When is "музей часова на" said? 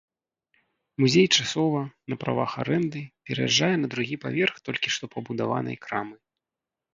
1.01-2.17